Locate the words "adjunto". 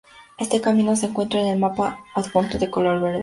2.15-2.57